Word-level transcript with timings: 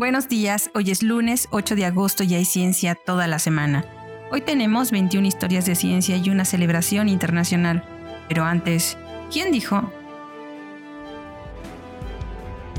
Buenos 0.00 0.30
días, 0.30 0.70
hoy 0.72 0.90
es 0.90 1.02
lunes 1.02 1.46
8 1.50 1.76
de 1.76 1.84
agosto 1.84 2.24
y 2.24 2.34
hay 2.34 2.46
ciencia 2.46 2.94
toda 2.94 3.26
la 3.26 3.38
semana. 3.38 3.84
Hoy 4.30 4.40
tenemos 4.40 4.90
21 4.92 5.26
historias 5.26 5.66
de 5.66 5.74
ciencia 5.74 6.16
y 6.16 6.30
una 6.30 6.46
celebración 6.46 7.10
internacional. 7.10 7.84
Pero 8.26 8.44
antes, 8.44 8.96
¿quién 9.30 9.52
dijo? 9.52 9.92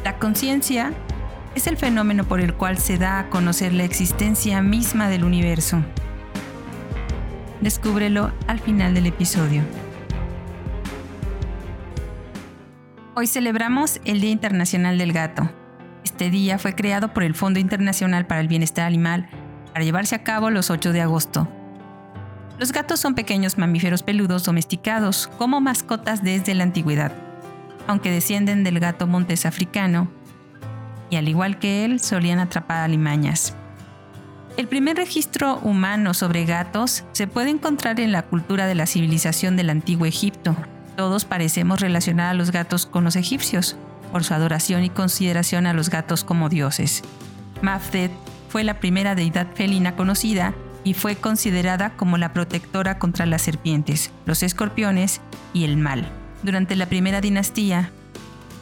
La 0.03 0.17
conciencia 0.17 0.93
es 1.53 1.67
el 1.67 1.77
fenómeno 1.77 2.23
por 2.23 2.41
el 2.41 2.55
cual 2.55 2.79
se 2.79 2.97
da 2.97 3.19
a 3.19 3.29
conocer 3.29 3.71
la 3.71 3.83
existencia 3.83 4.63
misma 4.63 5.07
del 5.07 5.23
universo. 5.23 5.83
Descúbrelo 7.61 8.31
al 8.47 8.59
final 8.59 8.95
del 8.95 9.05
episodio. 9.05 9.61
Hoy 13.13 13.27
celebramos 13.27 14.01
el 14.05 14.21
Día 14.21 14.31
Internacional 14.31 14.97
del 14.97 15.13
Gato. 15.13 15.60
Este 16.21 16.29
día 16.29 16.59
fue 16.59 16.75
creado 16.75 17.15
por 17.15 17.23
el 17.23 17.33
Fondo 17.33 17.59
Internacional 17.59 18.27
para 18.27 18.41
el 18.41 18.47
Bienestar 18.47 18.85
Animal 18.85 19.27
para 19.73 19.83
llevarse 19.83 20.13
a 20.13 20.23
cabo 20.23 20.51
los 20.51 20.69
8 20.69 20.93
de 20.93 21.01
agosto. 21.01 21.47
Los 22.59 22.71
gatos 22.71 22.99
son 22.99 23.15
pequeños 23.15 23.57
mamíferos 23.57 24.03
peludos 24.03 24.43
domesticados 24.43 25.31
como 25.39 25.61
mascotas 25.61 26.23
desde 26.23 26.53
la 26.53 26.61
antigüedad, 26.61 27.11
aunque 27.87 28.11
descienden 28.11 28.63
del 28.63 28.79
gato 28.79 29.07
montés 29.07 29.47
africano, 29.47 30.11
y 31.09 31.15
al 31.15 31.27
igual 31.27 31.57
que 31.57 31.85
él 31.85 31.99
solían 31.99 32.37
atrapar 32.37 32.83
alimañas. 32.83 33.55
El 34.57 34.67
primer 34.67 34.97
registro 34.97 35.57
humano 35.63 36.13
sobre 36.13 36.45
gatos 36.45 37.03
se 37.13 37.25
puede 37.25 37.49
encontrar 37.49 37.99
en 37.99 38.11
la 38.11 38.21
cultura 38.21 38.67
de 38.67 38.75
la 38.75 38.85
civilización 38.85 39.55
del 39.57 39.71
antiguo 39.71 40.05
Egipto. 40.05 40.55
Todos 40.95 41.25
parecemos 41.25 41.79
relacionar 41.79 42.27
a 42.29 42.35
los 42.35 42.51
gatos 42.51 42.85
con 42.85 43.05
los 43.05 43.15
egipcios, 43.15 43.75
por 44.11 44.23
su 44.23 44.33
adoración 44.33 44.83
y 44.83 44.89
consideración 44.89 45.65
a 45.65 45.73
los 45.73 45.89
gatos 45.89 46.23
como 46.23 46.49
dioses. 46.49 47.03
Mafdet 47.61 48.11
fue 48.49 48.63
la 48.63 48.79
primera 48.79 49.15
deidad 49.15 49.47
felina 49.55 49.95
conocida 49.95 50.53
y 50.83 50.93
fue 50.93 51.15
considerada 51.15 51.91
como 51.91 52.17
la 52.17 52.33
protectora 52.33 52.99
contra 52.99 53.25
las 53.25 53.43
serpientes, 53.43 54.11
los 54.25 54.43
escorpiones 54.43 55.21
y 55.53 55.63
el 55.63 55.77
mal. 55.77 56.07
Durante 56.43 56.75
la 56.75 56.87
primera 56.87 57.21
dinastía, 57.21 57.91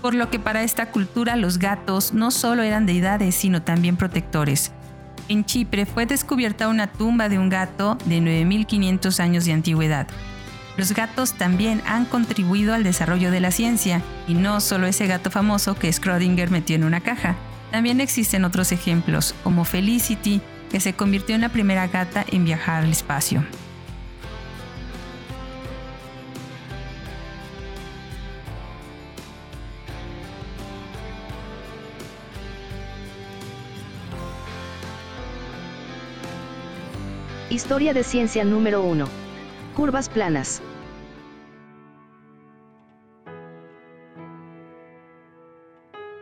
por 0.02 0.14
lo 0.16 0.30
que 0.30 0.40
para 0.40 0.64
esta 0.64 0.92
cultura 0.92 1.36
los 1.36 1.58
gatos 1.58 2.14
no 2.14 2.32
solo 2.32 2.64
eran 2.64 2.86
deidades, 2.86 3.36
sino 3.36 3.62
también 3.62 3.98
protectores. 3.98 4.72
En 5.28 5.46
Chipre 5.46 5.86
fue 5.86 6.06
descubierta 6.06 6.68
una 6.68 6.88
tumba 6.88 7.30
de 7.30 7.38
un 7.38 7.50
gato 7.50 7.98
de 8.06 8.20
9500 8.20 9.20
años 9.20 9.46
de 9.46 9.54
antigüedad. 9.54 10.08
Los 10.80 10.94
gatos 10.94 11.34
también 11.34 11.82
han 11.86 12.06
contribuido 12.06 12.74
al 12.74 12.86
desarrollo 12.86 13.32
de 13.32 13.42
la 13.42 13.52
ciencia, 13.52 14.02
y 14.30 14.34
no 14.34 14.62
solo 14.62 14.88
ese 14.88 15.08
gato 15.08 15.30
famoso 15.30 15.76
que 15.76 15.90
Schrödinger 15.90 16.50
metió 16.52 16.78
en 16.78 16.86
una 16.86 17.02
caja. 17.02 17.36
También 17.70 18.00
existen 18.00 18.46
otros 18.46 18.72
ejemplos, 18.72 19.36
como 19.44 19.66
Felicity, 19.66 20.40
que 20.72 20.80
se 20.80 20.94
convirtió 20.94 21.36
en 21.36 21.42
la 21.42 21.50
primera 21.50 21.86
gata 21.88 22.26
en 22.32 22.46
viajar 22.46 22.86
al 22.86 22.92
espacio. 22.92 23.44
Historia 37.50 37.94
de 37.94 38.06
ciencia 38.06 38.46
número 38.46 38.82
1. 38.82 39.29
Curvas 39.80 40.10
planas. 40.10 40.62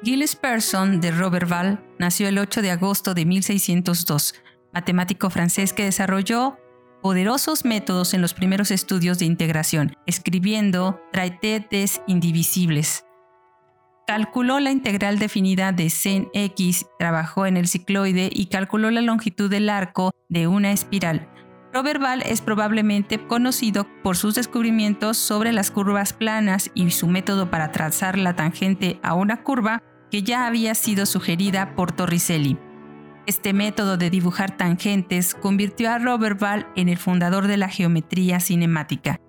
Gilles 0.04 0.36
Persson 0.36 1.02
de 1.02 1.10
Roberval 1.10 1.84
nació 1.98 2.28
el 2.28 2.38
8 2.38 2.62
de 2.62 2.70
agosto 2.70 3.16
de 3.16 3.26
1602, 3.26 4.36
matemático 4.72 5.32
francés 5.32 5.74
que 5.74 5.86
desarrolló 5.86 6.60
poderosos 7.02 7.66
métodos 7.66 8.14
en 8.14 8.22
los 8.22 8.36
primeros 8.36 8.70
estudios 8.70 9.18
de 9.18 9.26
integración, 9.26 9.96
escribiendo 10.06 11.02
Traité 11.12 11.66
des 11.72 12.04
indivisibles. 12.06 13.06
Calculó 14.06 14.60
la 14.60 14.70
integral 14.70 15.18
definida 15.18 15.72
de 15.72 15.90
sen 15.90 16.30
x, 16.36 16.86
trabajó 17.00 17.48
en 17.48 17.58
el 17.58 17.68
cicloide 17.68 18.30
y 18.32 18.46
calculó 18.46 18.92
la 18.92 19.02
longitud 19.02 19.50
del 19.50 19.70
arco 19.70 20.12
de 20.30 20.46
una 20.46 20.72
espiral. 20.72 21.28
Roberval 21.78 22.24
es 22.26 22.42
probablemente 22.42 23.20
conocido 23.20 23.86
por 24.02 24.18
sus 24.18 24.34
descubrimientos 24.34 25.16
sobre 25.16 25.52
las 25.52 25.70
curvas 25.70 26.12
planas 26.12 26.72
y 26.74 26.90
su 26.90 27.06
método 27.06 27.52
para 27.52 27.72
trazar 27.72 28.18
la 28.18 28.36
tangente 28.36 29.00
a 29.04 29.14
una 29.14 29.44
curva 29.44 29.84
que 30.10 30.24
ya 30.24 30.48
había 30.48 30.74
sido 30.74 31.06
sugerida 31.06 31.76
por 31.76 31.92
Torricelli. 31.92 32.58
Este 33.28 33.54
método 33.54 33.96
de 33.96 34.10
dibujar 34.10 34.58
tangentes 34.58 35.36
convirtió 35.36 35.92
a 35.92 36.00
Roberval 36.00 36.66
en 36.76 36.90
el 36.90 36.98
fundador 36.98 37.46
de 37.46 37.58
la 37.58 37.70
geometría 37.70 38.40
cinemática. 38.40 39.22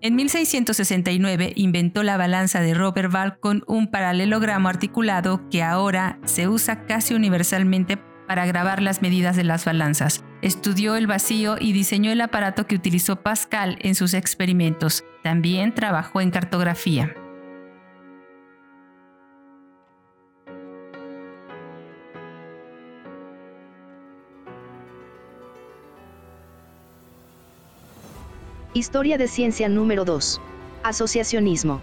En 0.00 0.16
1669 0.16 1.52
inventó 1.54 2.02
la 2.02 2.16
balanza 2.16 2.62
de 2.62 2.74
Roberval 2.74 3.38
con 3.38 3.62
un 3.68 3.92
paralelogramo 3.92 4.68
articulado 4.68 5.48
que 5.50 5.62
ahora 5.62 6.18
se 6.24 6.48
usa 6.48 6.84
casi 6.86 7.14
universalmente 7.14 7.96
para 8.26 8.44
grabar 8.44 8.82
las 8.82 9.02
medidas 9.02 9.36
de 9.36 9.44
las 9.44 9.64
balanzas. 9.64 10.24
Estudió 10.42 10.96
el 10.96 11.06
vacío 11.06 11.56
y 11.58 11.72
diseñó 11.72 12.12
el 12.12 12.20
aparato 12.20 12.66
que 12.66 12.74
utilizó 12.74 13.16
Pascal 13.16 13.78
en 13.80 13.94
sus 13.94 14.12
experimentos. 14.12 15.02
También 15.22 15.74
trabajó 15.74 16.20
en 16.20 16.30
cartografía. 16.30 17.14
Historia 28.74 29.16
de 29.16 29.26
ciencia 29.26 29.70
número 29.70 30.04
2. 30.04 30.38
Asociacionismo. 30.82 31.80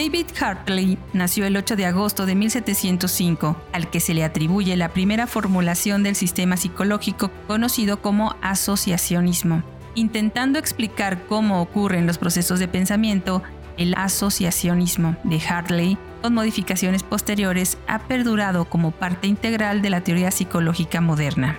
David 0.00 0.28
Hartley 0.40 0.96
nació 1.12 1.44
el 1.44 1.58
8 1.58 1.76
de 1.76 1.84
agosto 1.84 2.24
de 2.24 2.34
1705, 2.34 3.54
al 3.74 3.90
que 3.90 4.00
se 4.00 4.14
le 4.14 4.24
atribuye 4.24 4.74
la 4.74 4.88
primera 4.88 5.26
formulación 5.26 6.02
del 6.02 6.16
sistema 6.16 6.56
psicológico 6.56 7.30
conocido 7.46 8.00
como 8.00 8.34
asociacionismo. 8.40 9.62
Intentando 9.94 10.58
explicar 10.58 11.26
cómo 11.26 11.60
ocurren 11.60 12.06
los 12.06 12.16
procesos 12.16 12.58
de 12.58 12.66
pensamiento, 12.66 13.42
el 13.76 13.92
asociacionismo 13.94 15.16
de 15.22 15.38
Hartley, 15.38 15.98
con 16.22 16.32
modificaciones 16.32 17.02
posteriores, 17.02 17.76
ha 17.86 17.98
perdurado 17.98 18.64
como 18.64 18.92
parte 18.92 19.26
integral 19.26 19.82
de 19.82 19.90
la 19.90 20.00
teoría 20.00 20.30
psicológica 20.30 21.02
moderna. 21.02 21.58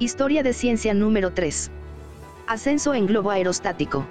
Historia 0.00 0.42
de 0.42 0.54
ciencia 0.54 0.94
número 0.94 1.34
3. 1.34 1.70
Ascenso 2.46 2.94
en 2.94 3.04
globo 3.04 3.30
aerostático. 3.30 4.06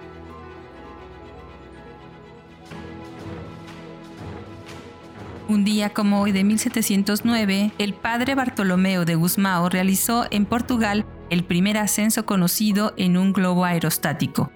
Un 5.48 5.66
día 5.66 5.90
como 5.90 6.22
hoy 6.22 6.32
de 6.32 6.44
1709, 6.44 7.72
el 7.80 7.96
padre 7.96 8.36
Bartolomeo 8.36 9.04
de 9.04 9.16
Gusmao 9.16 9.68
realizó 9.68 10.28
en 10.30 10.46
Portugal 10.46 11.08
el 11.32 11.44
primer 11.44 11.80
ascenso 11.80 12.24
conocido 12.24 12.94
en 12.96 13.18
un 13.18 13.34
globo 13.34 13.66
aerostático. 13.66 14.52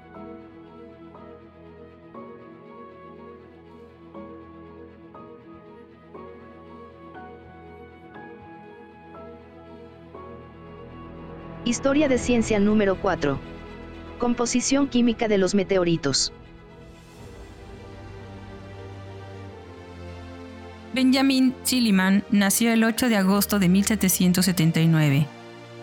Historia 11.74 12.08
de 12.08 12.20
ciencia 12.20 12.60
número 12.60 13.02
4. 13.02 13.40
Composición 14.20 14.88
química 14.88 15.28
de 15.28 15.40
los 15.40 15.56
meteoritos. 15.56 16.31
Benjamin 20.94 21.56
Silliman 21.64 22.24
nació 22.30 22.72
el 22.72 22.84
8 22.84 23.10
de 23.10 23.18
agosto 23.18 23.58
de 23.58 23.70
1779, 23.70 25.25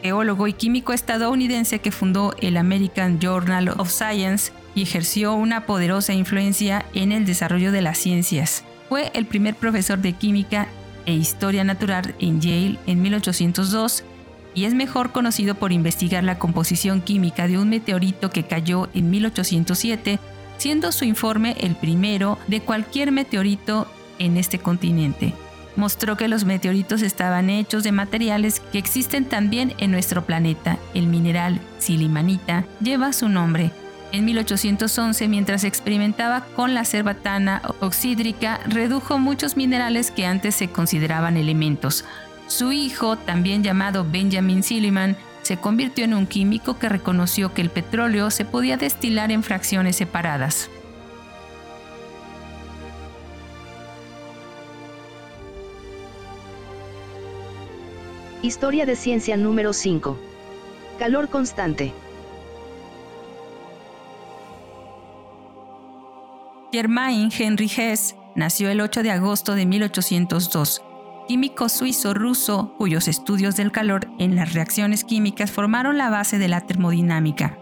geólogo 0.01 0.47
y 0.47 0.53
químico 0.53 0.93
estadounidense 0.93 1.81
que 1.81 1.91
fundó 1.91 2.37
el 2.41 2.57
American 2.57 3.19
Journal 3.19 3.71
of 3.71 3.91
Science 3.91 4.53
y 4.77 4.83
ejerció 4.83 5.35
una 5.35 5.67
poderosa 5.67 6.13
influencia 6.13 6.87
en 6.95 7.11
el 7.11 7.27
desarrollo 7.27 7.73
de 7.73 7.83
las 7.83 7.99
ciencias. 7.99 8.65
Fue 8.89 9.11
el 9.13 9.27
primer 9.27 9.57
profesor 9.57 9.99
de 9.99 10.13
química 10.13 10.69
e 11.05 11.15
historia 11.15 11.65
natural 11.65 12.15
en 12.21 12.41
Yale 12.41 12.79
en 12.87 13.03
1802 13.03 14.05
y 14.55 14.65
es 14.65 14.75
mejor 14.75 15.13
conocido 15.13 15.55
por 15.55 15.73
investigar 15.73 16.25
la 16.25 16.39
composición 16.39 17.01
química 17.01 17.47
de 17.47 17.59
un 17.59 17.69
meteorito 17.69 18.31
que 18.31 18.45
cayó 18.45 18.89
en 18.95 19.11
1807, 19.11 20.19
siendo 20.59 20.93
su 20.93 21.05
informe 21.05 21.57
el 21.61 21.77
primero 21.77 22.39
de 22.47 22.61
cualquier 22.61 23.13
meteorito 23.13 23.87
en 24.19 24.37
este 24.37 24.59
continente. 24.59 25.35
mostró 25.77 26.17
que 26.17 26.29
los 26.29 26.45
meteoritos 26.45 27.01
estaban 27.01 27.49
hechos 27.49 27.85
de 27.85 27.93
materiales 27.93 28.61
que 28.73 28.79
existen 28.79 29.25
también 29.25 29.73
en 29.79 29.93
nuestro 29.93 30.27
planeta. 30.27 30.79
El 30.95 31.07
mineral 31.07 31.61
silimanita 31.79 32.65
lleva 32.81 33.13
su 33.13 33.29
nombre. 33.29 33.71
En 34.13 34.25
1811, 34.25 35.29
mientras 35.29 35.63
experimentaba 35.63 36.45
con 36.57 36.75
la 36.75 36.85
cerbatana 36.85 37.63
oxídrica, 37.79 38.61
redujo 38.67 39.19
muchos 39.19 39.57
minerales 39.57 40.11
que 40.11 40.27
antes 40.27 40.57
se 40.57 40.69
consideraban 40.69 41.37
elementos. 41.37 42.05
Su 42.51 42.73
hijo, 42.73 43.17
también 43.17 43.63
llamado 43.63 44.05
Benjamin 44.05 44.65
Silliman, 44.65 45.17
se 45.43 45.57
convirtió 45.57 46.05
en 46.05 46.15
un 46.15 46.27
químico 46.27 46.81
que 46.81 46.89
reconoció 46.89 47.55
que 47.55 47.63
el 47.63 47.71
petróleo 47.71 48.33
se 48.33 48.45
podía 48.45 48.77
destilar 48.77 49.31
en 49.31 49.45
fracciones 49.45 49.95
separadas. 49.95 50.69
Historia 58.43 58.85
de 58.85 58.97
ciencia 58.97 59.37
número 59.37 59.73
5. 59.73 60.19
Calor 60.99 61.29
constante. 61.29 61.93
Germain 66.73 67.31
Henry 67.31 67.71
Hess 67.75 68.17
nació 68.35 68.71
el 68.71 68.81
8 68.81 69.05
de 69.05 69.13
agosto 69.13 69.55
de 69.55 69.67
1802, 69.67 70.83
químico 71.31 71.69
suizo-ruso 71.69 72.75
cuyos 72.77 73.07
estudios 73.07 73.55
del 73.55 73.71
calor 73.71 74.09
en 74.19 74.35
las 74.35 74.53
reacciones 74.53 75.05
químicas 75.05 75.53
formaron 75.53 75.97
la 75.97 76.11
base 76.11 76.41
de 76.41 76.49
la 76.49 76.63
termodinámica. 76.63 77.57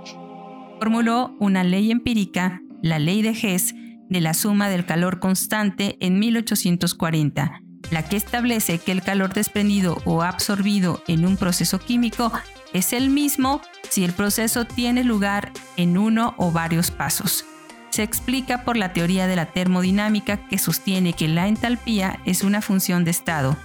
Formuló 0.79 1.37
una 1.39 1.65
ley 1.65 1.91
empírica, 1.91 2.63
la 2.83 2.99
ley 2.99 3.21
de 3.21 3.33
Hess, 3.39 3.75
de 4.09 4.23
la 4.23 4.33
suma 4.33 4.71
del 4.71 4.87
calor 4.87 5.21
constante 5.21 5.99
en 6.01 6.19
1840 6.19 7.61
la 7.91 8.03
que 8.09 8.17
establece 8.17 8.79
que 8.79 8.93
el 8.93 9.03
calor 9.03 9.35
desprendido 9.35 9.99
o 10.05 10.23
absorbido 10.23 11.03
en 11.07 11.27
un 11.27 11.37
proceso 11.37 11.79
químico 11.79 12.33
es 12.73 12.93
el 12.93 13.11
mismo 13.11 13.61
si 13.89 14.03
el 14.03 14.13
proceso 14.13 14.65
tiene 14.65 15.05
lugar 15.05 15.53
en 15.77 15.97
uno 15.97 16.35
o 16.39 16.51
varios 16.53 16.91
pasos. 16.91 17.45
Se 17.91 18.03
explica 18.03 18.65
por 18.65 18.77
la 18.77 18.93
teoría 18.93 19.27
de 19.27 19.37
la 19.37 19.47
termodinámica 19.47 20.37
que 20.37 20.59
sostiene 20.59 21.13
que 21.13 21.29
la 21.29 21.49
entalpía 21.49 22.21
es 22.25 22.43
una 22.43 22.63
función 22.63 23.05
de 23.05 23.11
estado. 23.11 23.57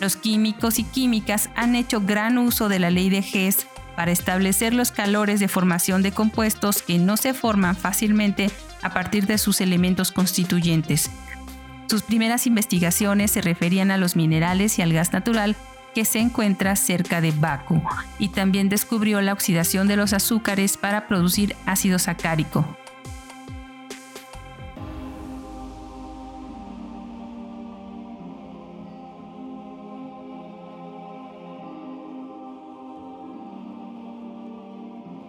Los 0.00 0.16
químicos 0.16 0.78
y 0.78 0.84
químicas 0.84 1.50
han 1.56 1.74
hecho 1.74 2.00
gran 2.00 2.38
uso 2.38 2.68
de 2.68 2.78
la 2.78 2.90
ley 2.90 3.10
de 3.10 3.18
Hess 3.18 3.66
para 3.96 4.12
establecer 4.12 4.74
los 4.74 4.92
calores 4.92 5.40
de 5.40 5.48
formación 5.48 6.02
de 6.02 6.12
compuestos 6.12 6.82
que 6.82 6.98
no 6.98 7.16
se 7.16 7.34
forman 7.34 7.76
fácilmente 7.76 8.50
a 8.82 8.92
partir 8.92 9.26
de 9.26 9.38
sus 9.38 9.60
elementos 9.60 10.12
constituyentes, 10.12 11.10
sus 11.88 12.02
primeras 12.02 12.46
investigaciones 12.46 13.30
se 13.30 13.40
referían 13.40 13.90
a 13.90 13.96
los 13.96 14.16
minerales 14.16 14.78
y 14.78 14.82
al 14.82 14.92
gas 14.92 15.12
natural 15.12 15.54
que 15.94 16.04
se 16.04 16.18
encuentra 16.18 16.74
cerca 16.76 17.20
de 17.20 17.30
Baku 17.30 17.80
y 18.18 18.28
también 18.28 18.68
descubrió 18.68 19.20
la 19.20 19.32
oxidación 19.32 19.86
de 19.86 19.96
los 19.96 20.12
azúcares 20.12 20.76
para 20.76 21.06
producir 21.06 21.56
ácido 21.64 21.98
sacárico. 21.98 22.76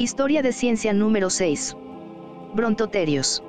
Historia 0.07 0.41
de 0.41 0.53
ciencia 0.53 0.93
número 0.93 1.29
6. 1.29 1.75
Brontoterios. 2.53 3.43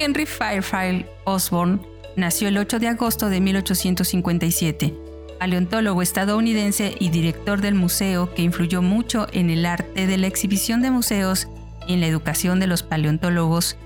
Henry 0.00 0.26
Fairfield 0.26 1.06
Osborne 1.22 1.78
nació 2.16 2.48
el 2.48 2.58
8 2.58 2.80
de 2.80 2.88
agosto 2.88 3.28
de 3.28 3.40
1857, 3.40 4.94
paleontólogo 5.38 6.02
estadounidense 6.02 6.96
y 6.98 7.10
director 7.10 7.60
del 7.60 7.76
museo 7.76 8.34
que 8.34 8.42
influyó 8.42 8.82
mucho 8.82 9.28
en 9.30 9.50
el 9.50 9.64
arte 9.64 10.08
de 10.08 10.18
la 10.18 10.26
exhibición 10.26 10.82
de 10.82 10.90
museos 10.90 11.46
y 11.86 11.94
en 11.94 12.00
la 12.00 12.08
educación 12.08 12.58
de 12.58 12.66
los 12.66 12.82
paleontólogos 12.82 13.76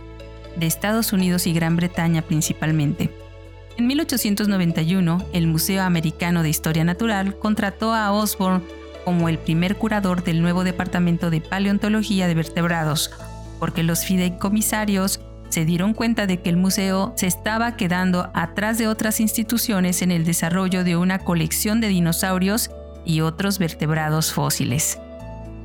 de 0.56 0.67
Estados 0.67 1.12
Unidos 1.12 1.47
y 1.47 1.52
Gran 1.52 1.76
Bretaña 1.76 2.23
principalmente. 2.23 3.11
En 3.76 3.87
1891, 3.87 5.25
el 5.32 5.47
Museo 5.47 5.82
Americano 5.82 6.43
de 6.43 6.50
Historia 6.50 6.85
Natural 6.85 7.38
contrató 7.38 7.94
a 7.94 8.12
Osborne 8.12 8.62
como 9.05 9.29
el 9.29 9.38
primer 9.38 9.76
curador 9.76 10.23
del 10.23 10.43
nuevo 10.43 10.64
Departamento 10.64 11.31
de 11.31 11.41
Paleontología 11.41 12.29
de 12.29 12.35
Vertebrados, 12.35 13.11
porque 13.58 13.82
los 13.82 14.05
fideicomisarios 14.05 15.20
se 15.49 15.64
dieron 15.64 15.94
cuenta 15.94 16.26
de 16.26 16.41
que 16.41 16.50
el 16.50 16.56
museo 16.56 17.12
se 17.17 17.26
estaba 17.26 17.76
quedando 17.76 18.31
atrás 18.35 18.79
de 18.79 18.87
otras 18.87 19.20
instituciones 19.20 20.03
en 20.03 20.11
el 20.12 20.25
desarrollo 20.25 20.85
de 20.85 20.96
una 20.96 21.19
colección 21.19 21.81
de 21.81 21.88
dinosaurios 21.88 22.70
y 23.05 23.20
otros 23.20 23.58
vertebrados 23.58 24.32
fósiles. 24.32 24.99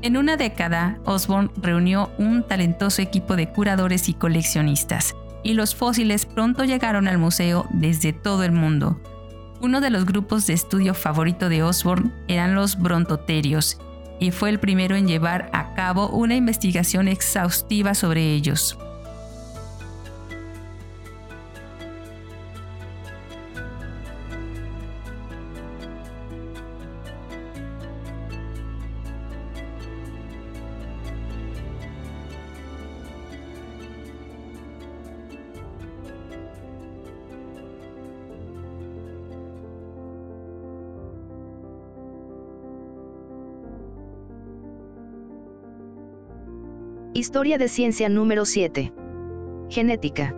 En 0.05 0.17
una 0.17 0.37
década, 0.37 0.99
Osborne 1.05 1.49
reunió 1.57 2.11
un 2.19 2.43
talentoso 2.43 3.01
equipo 3.01 3.35
de 3.35 3.49
curadores 3.49 4.07
y 4.07 4.13
coleccionistas, 4.13 5.15
y 5.41 5.55
los 5.55 5.73
fósiles 5.73 6.27
pronto 6.27 6.63
llegaron 6.63 7.07
al 7.07 7.17
museo 7.17 7.65
desde 7.71 8.13
todo 8.13 8.43
el 8.43 8.51
mundo. 8.51 9.01
Uno 9.61 9.81
de 9.81 9.89
los 9.89 10.05
grupos 10.05 10.45
de 10.45 10.53
estudio 10.53 10.93
favorito 10.93 11.49
de 11.49 11.63
Osborne 11.63 12.11
eran 12.27 12.53
los 12.53 12.77
brontoterios, 12.77 13.79
y 14.19 14.29
fue 14.29 14.51
el 14.51 14.59
primero 14.59 14.95
en 14.95 15.07
llevar 15.07 15.49
a 15.53 15.73
cabo 15.73 16.09
una 16.09 16.35
investigación 16.35 17.07
exhaustiva 17.07 17.95
sobre 17.95 18.31
ellos. 18.31 18.77
Historia 47.17 47.57
de 47.57 47.69
ciencia 47.69 48.09
número 48.09 48.43
7. 48.43 48.91
Genética. 49.69 50.35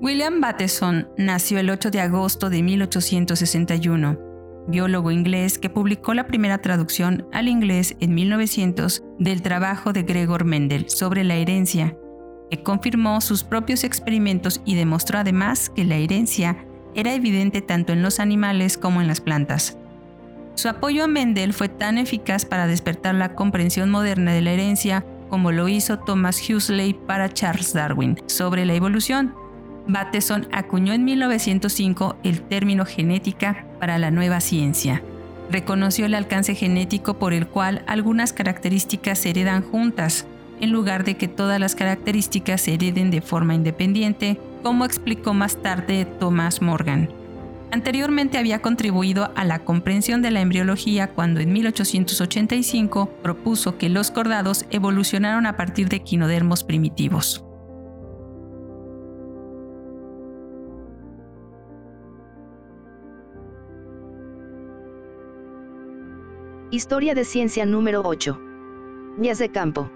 William 0.00 0.40
Bateson 0.40 1.06
nació 1.16 1.60
el 1.60 1.70
8 1.70 1.92
de 1.92 2.00
agosto 2.00 2.50
de 2.50 2.64
1861, 2.64 4.18
biólogo 4.66 5.12
inglés 5.12 5.60
que 5.60 5.70
publicó 5.70 6.14
la 6.14 6.26
primera 6.26 6.58
traducción 6.58 7.28
al 7.32 7.46
inglés 7.46 7.94
en 8.00 8.12
1900 8.12 9.04
del 9.20 9.40
trabajo 9.40 9.92
de 9.92 10.02
Gregor 10.02 10.44
Mendel 10.44 10.90
sobre 10.90 11.22
la 11.22 11.36
herencia, 11.36 11.96
que 12.50 12.60
confirmó 12.64 13.20
sus 13.20 13.44
propios 13.44 13.84
experimentos 13.84 14.60
y 14.64 14.74
demostró 14.74 15.20
además 15.20 15.70
que 15.70 15.84
la 15.84 15.94
herencia 15.94 16.66
era 16.94 17.14
evidente 17.14 17.62
tanto 17.62 17.92
en 17.92 18.02
los 18.02 18.20
animales 18.20 18.78
como 18.78 19.00
en 19.00 19.06
las 19.06 19.20
plantas. 19.20 19.76
Su 20.54 20.68
apoyo 20.68 21.04
a 21.04 21.08
Mendel 21.08 21.52
fue 21.52 21.68
tan 21.68 21.98
eficaz 21.98 22.44
para 22.44 22.66
despertar 22.66 23.14
la 23.14 23.34
comprensión 23.34 23.90
moderna 23.90 24.32
de 24.32 24.42
la 24.42 24.52
herencia 24.52 25.04
como 25.28 25.50
lo 25.50 25.68
hizo 25.68 25.98
Thomas 25.98 26.40
Huxley 26.48 26.94
para 26.94 27.28
Charles 27.28 27.72
Darwin 27.72 28.16
sobre 28.26 28.64
la 28.64 28.74
evolución. 28.74 29.34
Bateson 29.86 30.48
acuñó 30.52 30.92
en 30.92 31.04
1905 31.04 32.16
el 32.22 32.42
término 32.42 32.86
genética 32.86 33.66
para 33.80 33.98
la 33.98 34.10
nueva 34.10 34.40
ciencia. 34.40 35.02
Reconoció 35.50 36.06
el 36.06 36.14
alcance 36.14 36.54
genético 36.54 37.18
por 37.18 37.32
el 37.32 37.48
cual 37.48 37.82
algunas 37.86 38.32
características 38.32 39.18
se 39.18 39.30
heredan 39.30 39.62
juntas, 39.62 40.26
en 40.60 40.70
lugar 40.70 41.04
de 41.04 41.16
que 41.16 41.28
todas 41.28 41.60
las 41.60 41.74
características 41.74 42.62
se 42.62 42.74
hereden 42.74 43.10
de 43.10 43.20
forma 43.20 43.54
independiente, 43.54 44.38
como 44.64 44.86
explicó 44.86 45.34
más 45.34 45.58
tarde 45.58 46.06
Thomas 46.18 46.62
Morgan. 46.62 47.10
Anteriormente 47.70 48.38
había 48.38 48.62
contribuido 48.62 49.30
a 49.36 49.44
la 49.44 49.58
comprensión 49.58 50.22
de 50.22 50.30
la 50.30 50.40
embriología 50.40 51.08
cuando 51.08 51.40
en 51.40 51.52
1885 51.52 53.10
propuso 53.22 53.76
que 53.76 53.90
los 53.90 54.10
cordados 54.10 54.64
evolucionaron 54.70 55.44
a 55.44 55.58
partir 55.58 55.90
de 55.90 56.02
quinodermos 56.02 56.64
primitivos. 56.64 57.44
Historia 66.70 67.14
de 67.14 67.24
ciencia 67.24 67.66
número 67.66 68.00
8. 68.02 68.40
Vías 69.18 69.38
de 69.38 69.50
campo. 69.50 69.90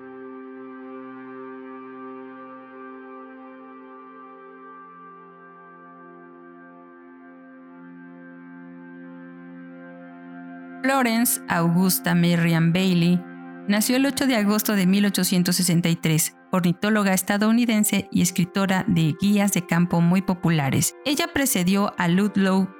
Florence 10.88 11.42
Augusta 11.49 12.14
Merriam 12.14 12.73
Bailey 12.73 13.21
nació 13.68 13.97
el 13.97 14.07
8 14.07 14.26
de 14.26 14.37
agosto 14.37 14.75
de 14.75 14.87
1863, 14.87 16.35
ornitóloga 16.50 17.12
estadounidense 17.12 18.09
y 18.11 18.23
escritora 18.23 18.87
de 18.88 19.14
guías 19.21 19.52
de 19.52 19.66
campo 19.66 20.00
muy 20.00 20.23
populares. 20.23 20.95
Ella 21.04 21.26
precedió 21.35 21.92
a 21.99 22.09
Ludlow 22.09 22.71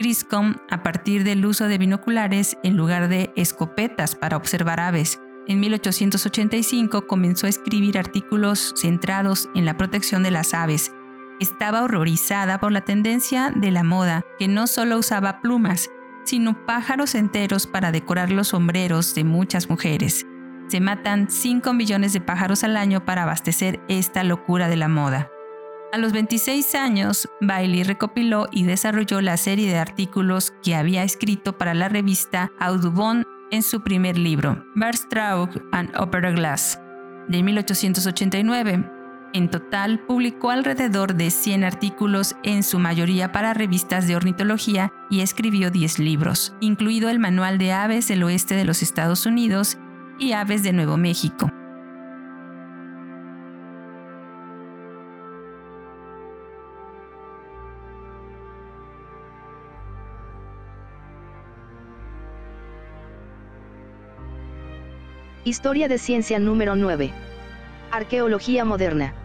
Griscom 0.00 0.56
a 0.70 0.82
partir 0.82 1.22
del 1.22 1.46
uso 1.46 1.68
de 1.68 1.78
binoculares 1.78 2.58
en 2.64 2.76
lugar 2.76 3.06
de 3.06 3.32
escopetas 3.36 4.16
para 4.16 4.36
observar 4.36 4.80
aves. 4.80 5.20
En 5.46 5.60
1885 5.60 7.06
comenzó 7.06 7.46
a 7.46 7.50
escribir 7.50 7.96
artículos 7.96 8.74
centrados 8.76 9.48
en 9.54 9.66
la 9.66 9.76
protección 9.76 10.24
de 10.24 10.32
las 10.32 10.52
aves. 10.52 10.90
Estaba 11.38 11.84
horrorizada 11.84 12.58
por 12.58 12.72
la 12.72 12.80
tendencia 12.80 13.52
de 13.54 13.70
la 13.70 13.84
moda, 13.84 14.24
que 14.36 14.48
no 14.48 14.66
solo 14.66 14.98
usaba 14.98 15.40
plumas, 15.40 15.90
sino 16.24 16.66
pájaros 16.66 17.14
enteros 17.14 17.66
para 17.66 17.92
decorar 17.92 18.30
los 18.30 18.48
sombreros 18.48 19.14
de 19.14 19.24
muchas 19.24 19.68
mujeres. 19.68 20.26
Se 20.68 20.80
matan 20.80 21.30
5 21.30 21.72
millones 21.74 22.12
de 22.12 22.20
pájaros 22.20 22.64
al 22.64 22.76
año 22.76 23.04
para 23.04 23.24
abastecer 23.24 23.80
esta 23.88 24.24
locura 24.24 24.68
de 24.68 24.76
la 24.76 24.88
moda. 24.88 25.30
A 25.92 25.98
los 25.98 26.12
26 26.12 26.74
años, 26.74 27.28
Bailey 27.42 27.82
recopiló 27.82 28.46
y 28.50 28.64
desarrolló 28.64 29.20
la 29.20 29.36
serie 29.36 29.68
de 29.68 29.76
artículos 29.76 30.54
que 30.62 30.74
había 30.74 31.02
escrito 31.02 31.58
para 31.58 31.74
la 31.74 31.90
revista 31.90 32.50
Audubon 32.58 33.26
en 33.50 33.62
su 33.62 33.82
primer 33.82 34.16
libro, 34.16 34.64
Berstraug 34.74 35.50
and 35.72 35.94
Opera 35.94 36.30
Glass, 36.30 36.80
de 37.28 37.42
1889. 37.42 39.01
En 39.34 39.48
total, 39.48 39.98
publicó 40.00 40.50
alrededor 40.50 41.14
de 41.14 41.30
100 41.30 41.64
artículos, 41.64 42.36
en 42.42 42.62
su 42.62 42.78
mayoría 42.78 43.32
para 43.32 43.54
revistas 43.54 44.06
de 44.06 44.14
ornitología, 44.14 44.92
y 45.08 45.20
escribió 45.20 45.70
10 45.70 46.00
libros, 46.00 46.54
incluido 46.60 47.08
el 47.08 47.18
Manual 47.18 47.56
de 47.56 47.72
Aves 47.72 48.08
del 48.08 48.22
Oeste 48.24 48.54
de 48.54 48.66
los 48.66 48.82
Estados 48.82 49.24
Unidos 49.24 49.78
y 50.18 50.32
Aves 50.32 50.62
de 50.62 50.74
Nuevo 50.74 50.98
México. 50.98 51.50
Historia 65.44 65.88
de 65.88 65.96
ciencia 65.96 66.38
número 66.38 66.76
9. 66.76 67.10
Arqueología 67.90 68.64
moderna. 68.66 69.21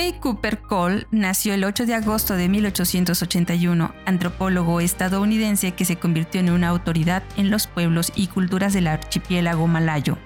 Ray 0.00 0.14
Cooper 0.14 0.62
Cole 0.62 1.06
nació 1.10 1.52
el 1.52 1.62
8 1.62 1.84
de 1.84 1.92
agosto 1.92 2.34
de 2.34 2.48
1881, 2.48 3.92
antropólogo 4.06 4.80
estadounidense 4.80 5.72
que 5.72 5.84
se 5.84 5.96
convirtió 5.96 6.40
en 6.40 6.48
una 6.48 6.68
autoridad 6.68 7.22
en 7.36 7.50
los 7.50 7.66
pueblos 7.66 8.10
y 8.16 8.28
culturas 8.28 8.72
del 8.72 8.86
archipiélago 8.86 9.66
malayo 9.66 10.16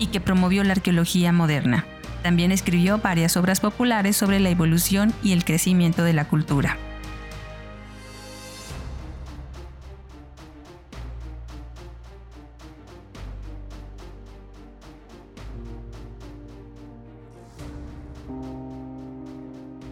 y 0.00 0.08
que 0.08 0.20
promovió 0.20 0.64
la 0.64 0.72
arqueología 0.72 1.30
moderna. 1.30 1.86
También 2.24 2.50
escribió 2.50 2.98
varias 2.98 3.36
obras 3.36 3.60
populares 3.60 4.16
sobre 4.16 4.40
la 4.40 4.50
evolución 4.50 5.14
y 5.22 5.34
el 5.34 5.44
crecimiento 5.44 6.02
de 6.02 6.12
la 6.12 6.26
cultura. 6.26 6.76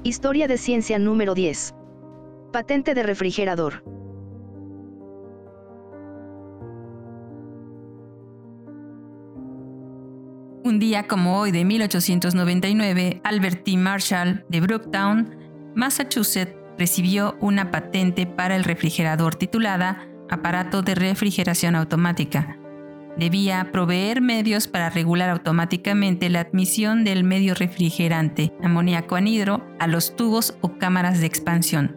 Historia 0.09 0.49
de 0.49 0.57
ciencia 0.57 0.99
número 0.99 1.35
10. 1.35 1.75
Patente 2.50 2.95
de 2.95 3.03
refrigerador. 3.03 3.83
Un 10.65 10.79
día 10.79 11.07
como 11.07 11.38
hoy 11.38 11.50
de 11.50 11.62
1899, 11.67 13.21
Albert 13.23 13.65
T. 13.65 13.77
Marshall 13.77 14.47
de 14.49 14.62
Brooktown, 14.62 15.37
Massachusetts, 15.75 16.57
recibió 16.79 17.37
una 17.43 17.71
patente 17.71 18.27
para 18.27 18.57
el 18.57 18.65
refrigerador 18.65 19.35
titulada 19.35 20.09
Aparato 20.31 20.81
de 20.81 20.95
Refrigeración 20.95 21.77
Automática. 21.77 22.58
Debía 23.18 23.70
proveer 23.72 24.20
medios 24.20 24.68
para 24.68 24.90
regular 24.90 25.28
automáticamente 25.30 26.30
la 26.30 26.40
admisión 26.40 27.04
del 27.04 27.25
medio 27.25 27.54
refrigerante, 27.54 28.52
amoníaco 28.62 29.16
anhidro, 29.16 29.66
a 29.80 29.87
los 29.87 30.14
tubos 30.14 30.56
o 30.60 30.78
cámaras 30.78 31.20
de 31.20 31.26
expansión. 31.26 31.96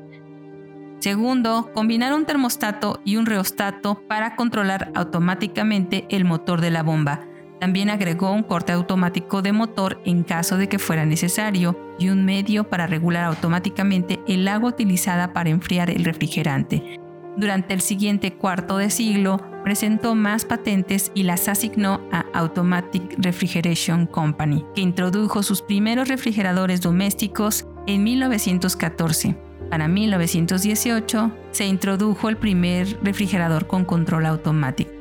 Segundo, 0.99 1.71
combinar 1.73 2.13
un 2.13 2.25
termostato 2.25 3.01
y 3.05 3.15
un 3.17 3.25
reostato 3.25 4.01
para 4.07 4.35
controlar 4.35 4.91
automáticamente 4.95 6.05
el 6.09 6.25
motor 6.25 6.61
de 6.61 6.71
la 6.71 6.83
bomba 6.83 7.27
también 7.61 7.91
agregó 7.91 8.31
un 8.31 8.41
corte 8.41 8.71
automático 8.71 9.43
de 9.43 9.51
motor 9.51 10.01
en 10.03 10.23
caso 10.23 10.57
de 10.57 10.67
que 10.67 10.79
fuera 10.79 11.05
necesario 11.05 11.77
y 11.99 12.09
un 12.09 12.25
medio 12.25 12.67
para 12.67 12.87
regular 12.87 13.23
automáticamente 13.23 14.19
el 14.27 14.47
agua 14.47 14.71
utilizada 14.71 15.31
para 15.31 15.51
enfriar 15.51 15.91
el 15.91 16.03
refrigerante. 16.03 16.99
Durante 17.37 17.75
el 17.75 17.81
siguiente 17.81 18.33
cuarto 18.33 18.77
de 18.77 18.89
siglo, 18.89 19.39
presentó 19.63 20.15
más 20.15 20.45
patentes 20.45 21.11
y 21.13 21.23
las 21.23 21.47
asignó 21.47 22.01
a 22.11 22.25
Automatic 22.33 23.15
Refrigeration 23.17 24.05
Company, 24.05 24.65
que 24.75 24.81
introdujo 24.81 25.43
sus 25.43 25.61
primeros 25.61 26.07
refrigeradores 26.07 26.81
domésticos 26.81 27.67
en 27.87 28.03
1914. 28.03 29.37
Para 29.69 29.87
1918 29.87 31.31
se 31.51 31.65
introdujo 31.65 32.29
el 32.29 32.37
primer 32.37 32.99
refrigerador 33.03 33.67
con 33.67 33.85
control 33.85 34.25
automático. 34.25 34.91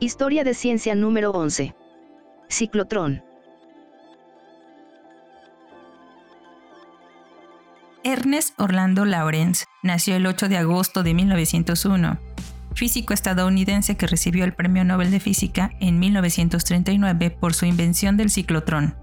Historia 0.00 0.44
de 0.44 0.52
ciencia 0.52 0.94
número 0.94 1.30
11. 1.30 1.74
Ciclotrón. 2.48 3.33
Ernest 8.14 8.54
Orlando 8.60 9.04
Lawrence 9.04 9.64
nació 9.82 10.14
el 10.14 10.26
8 10.26 10.48
de 10.48 10.56
agosto 10.56 11.02
de 11.02 11.14
1901, 11.14 12.20
físico 12.72 13.12
estadounidense 13.12 13.96
que 13.96 14.06
recibió 14.06 14.44
el 14.44 14.54
Premio 14.54 14.84
Nobel 14.84 15.10
de 15.10 15.18
Física 15.18 15.72
en 15.80 15.98
1939 15.98 17.30
por 17.30 17.54
su 17.54 17.66
invención 17.66 18.16
del 18.16 18.30
ciclotrón, 18.30 18.94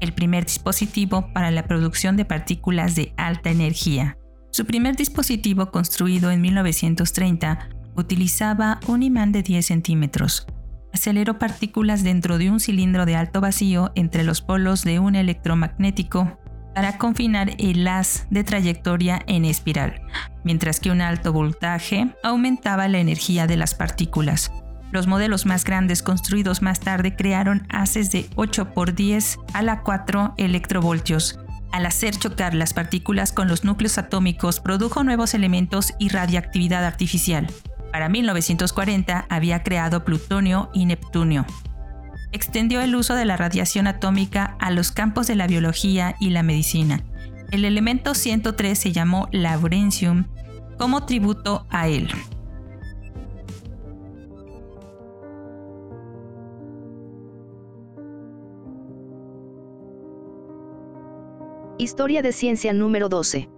el 0.00 0.12
primer 0.12 0.44
dispositivo 0.44 1.32
para 1.32 1.52
la 1.52 1.68
producción 1.68 2.16
de 2.16 2.24
partículas 2.24 2.96
de 2.96 3.12
alta 3.16 3.50
energía. 3.50 4.18
Su 4.50 4.66
primer 4.66 4.96
dispositivo 4.96 5.70
construido 5.70 6.32
en 6.32 6.40
1930 6.40 7.68
utilizaba 7.94 8.80
un 8.88 9.04
imán 9.04 9.30
de 9.30 9.44
10 9.44 9.66
centímetros. 9.66 10.48
Aceleró 10.92 11.38
partículas 11.38 12.02
dentro 12.02 12.38
de 12.38 12.50
un 12.50 12.58
cilindro 12.58 13.06
de 13.06 13.14
alto 13.14 13.40
vacío 13.40 13.92
entre 13.94 14.24
los 14.24 14.42
polos 14.42 14.82
de 14.82 14.98
un 14.98 15.14
electromagnético 15.14 16.40
para 16.78 16.96
confinar 16.96 17.56
el 17.58 17.88
haz 17.88 18.28
de 18.30 18.44
trayectoria 18.44 19.20
en 19.26 19.44
espiral, 19.44 20.00
mientras 20.44 20.78
que 20.78 20.92
un 20.92 21.00
alto 21.00 21.32
voltaje 21.32 22.14
aumentaba 22.22 22.86
la 22.86 22.98
energía 22.98 23.48
de 23.48 23.56
las 23.56 23.74
partículas. 23.74 24.52
Los 24.92 25.08
modelos 25.08 25.44
más 25.44 25.64
grandes 25.64 26.04
construidos 26.04 26.62
más 26.62 26.78
tarde 26.78 27.16
crearon 27.16 27.66
haces 27.68 28.12
de 28.12 28.30
8 28.36 28.74
por 28.74 28.94
10 28.94 29.38
a 29.54 29.62
la 29.62 29.82
4 29.82 30.34
electrovoltios. 30.36 31.40
Al 31.72 31.84
hacer 31.84 32.14
chocar 32.14 32.54
las 32.54 32.74
partículas 32.74 33.32
con 33.32 33.48
los 33.48 33.64
núcleos 33.64 33.98
atómicos, 33.98 34.60
produjo 34.60 35.02
nuevos 35.02 35.34
elementos 35.34 35.94
y 35.98 36.10
radiactividad 36.10 36.84
artificial. 36.84 37.48
Para 37.90 38.08
1940 38.08 39.26
había 39.28 39.64
creado 39.64 40.04
plutonio 40.04 40.70
y 40.72 40.86
neptunio. 40.86 41.44
Extendió 42.32 42.80
el 42.80 42.94
uso 42.94 43.14
de 43.14 43.24
la 43.24 43.36
radiación 43.36 43.86
atómica 43.86 44.56
a 44.60 44.70
los 44.70 44.92
campos 44.92 45.26
de 45.26 45.34
la 45.34 45.46
biología 45.46 46.14
y 46.20 46.30
la 46.30 46.42
medicina. 46.42 47.04
El 47.50 47.64
elemento 47.64 48.14
103 48.14 48.78
se 48.78 48.92
llamó 48.92 49.28
Laurentium 49.32 50.26
como 50.78 51.06
tributo 51.06 51.66
a 51.70 51.88
él. 51.88 52.08
Historia 61.78 62.22
de 62.22 62.32
ciencia 62.32 62.72
número 62.72 63.08
12. 63.08 63.48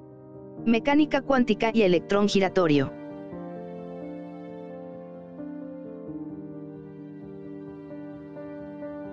Mecánica 0.66 1.22
cuántica 1.22 1.70
y 1.72 1.82
electrón 1.82 2.28
giratorio. 2.28 2.99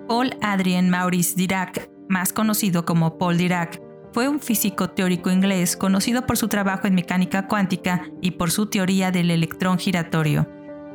Paul 0.07 0.37
Adrien 0.41 0.89
Maurice 0.89 1.35
Dirac, 1.35 1.89
más 2.07 2.31
conocido 2.31 2.85
como 2.85 3.17
Paul 3.17 3.37
Dirac, 3.37 3.81
fue 4.13 4.29
un 4.29 4.39
físico 4.39 4.89
teórico 4.89 5.29
inglés 5.29 5.75
conocido 5.75 6.25
por 6.25 6.37
su 6.37 6.47
trabajo 6.47 6.87
en 6.87 6.95
mecánica 6.95 7.47
cuántica 7.47 8.09
y 8.21 8.31
por 8.31 8.49
su 8.49 8.67
teoría 8.67 9.11
del 9.11 9.31
electrón 9.31 9.77
giratorio. 9.77 10.47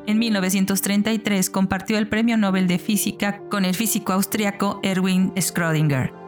En 0.06 0.18
1933 0.18 1.50
compartió 1.50 1.98
el 1.98 2.08
Premio 2.08 2.36
Nobel 2.36 2.66
de 2.66 2.78
Física 2.78 3.42
con 3.50 3.64
el 3.64 3.74
físico 3.74 4.14
austriaco 4.14 4.80
Erwin 4.82 5.32
Schrödinger. 5.34 6.21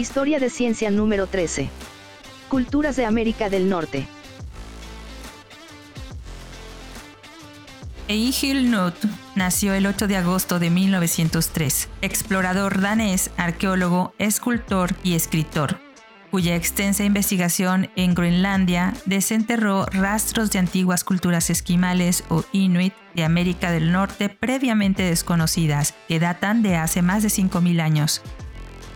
Historia 0.00 0.38
de 0.38 0.48
ciencia 0.48 0.90
número 0.90 1.26
13. 1.26 1.68
Culturas 2.48 2.96
de 2.96 3.04
América 3.04 3.50
del 3.50 3.68
Norte. 3.68 4.06
Egil 8.08 8.70
Knut 8.70 8.94
nació 9.34 9.74
el 9.74 9.84
8 9.84 10.08
de 10.08 10.16
agosto 10.16 10.58
de 10.58 10.70
1903, 10.70 11.90
explorador 12.00 12.80
danés, 12.80 13.30
arqueólogo, 13.36 14.14
escultor 14.16 14.94
y 15.02 15.16
escritor, 15.16 15.78
cuya 16.30 16.56
extensa 16.56 17.04
investigación 17.04 17.90
en 17.94 18.14
Groenlandia 18.14 18.94
desenterró 19.04 19.84
rastros 19.84 20.50
de 20.50 20.60
antiguas 20.60 21.04
culturas 21.04 21.50
esquimales 21.50 22.24
o 22.30 22.42
inuit 22.52 22.94
de 23.14 23.24
América 23.24 23.70
del 23.70 23.92
Norte 23.92 24.30
previamente 24.30 25.02
desconocidas, 25.02 25.94
que 26.08 26.18
datan 26.18 26.62
de 26.62 26.76
hace 26.76 27.02
más 27.02 27.22
de 27.22 27.28
5.000 27.28 27.82
años, 27.82 28.22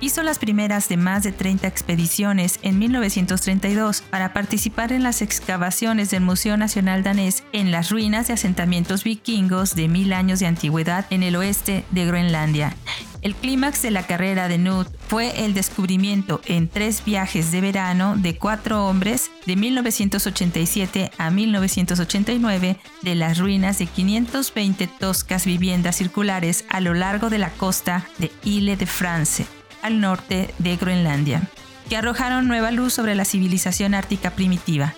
hizo 0.05 0.23
las 0.23 0.39
primeras 0.39 0.89
de 0.91 0.99
más 0.99 1.23
de 1.23 1.33
30 1.33 1.67
expediciones 1.67 2.59
en 2.63 2.79
1932 2.79 4.03
para 4.03 4.35
participar 4.35 4.93
en 4.93 5.03
las 5.03 5.23
excavaciones 5.23 6.11
del 6.11 6.23
Museo 6.23 6.59
Nacional 6.59 7.03
Danés 7.03 7.43
en 7.53 7.71
las 7.71 7.91
ruinas 7.91 8.27
de 8.27 8.35
asentamientos 8.35 9.03
vikingos 9.03 9.75
de 9.75 9.89
mil 9.89 10.13
años 10.13 10.41
de 10.41 10.47
antigüedad 10.47 11.07
en 11.09 11.23
el 11.23 11.37
oeste 11.37 11.87
de 11.91 12.05
Groenlandia. 12.05 12.77
El 13.23 13.35
clímax 13.35 13.81
de 13.81 13.91
la 13.91 14.07
carrera 14.07 14.49
de 14.49 14.57
Knut 14.59 14.89
fue 15.09 15.47
el 15.47 15.55
descubrimiento 15.55 16.43
en 16.45 16.69
tres 16.69 17.03
viajes 17.03 17.51
de 17.51 17.63
verano 17.63 18.17
de 18.19 18.37
cuatro 18.37 18.87
hombres 18.87 19.31
de 19.47 19.57
1987 19.57 21.13
a 21.17 21.31
1989 21.31 22.77
de 23.01 23.15
las 23.15 23.39
ruinas 23.39 23.79
de 23.79 23.87
520 23.87 24.87
toscas 24.87 25.47
viviendas 25.47 25.97
circulares 25.97 26.67
a 26.69 26.83
lo 26.83 26.93
largo 26.93 27.31
de 27.31 27.39
la 27.39 27.49
costa 27.49 28.07
de 28.19 28.31
Ile 28.45 28.77
de 28.77 28.85
France 28.85 29.47
al 29.85 30.01
norte 30.01 30.49
de 30.59 30.77
Groenlandia, 30.77 31.43
que 31.91 31.97
arrojaron 31.99 32.49
nueva 32.49 32.71
luz 32.71 32.95
sobre 32.95 33.15
la 33.15 33.27
civilización 33.27 33.95
ártica 33.95 34.31
primitiva. 34.31 34.95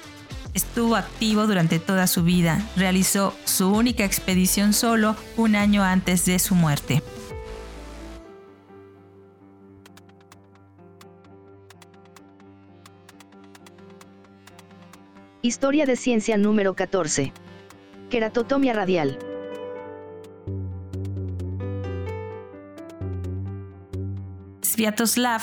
Estuvo 0.54 0.94
activo 0.94 1.48
durante 1.48 1.80
toda 1.80 2.06
su 2.06 2.22
vida, 2.22 2.62
realizó 2.76 3.34
su 3.44 3.70
única 3.72 4.04
expedición 4.04 4.72
solo 4.72 5.16
un 5.36 5.56
año 5.56 5.82
antes 5.82 6.24
de 6.24 6.38
su 6.38 6.54
muerte. 6.54 7.02
Historia 15.42 15.84
de 15.84 15.96
ciencia 15.96 16.36
número 16.36 16.74
14. 16.74 17.32
Queratotomía 18.08 18.72
radial. 18.72 19.18
Sviatoslav 24.76 25.40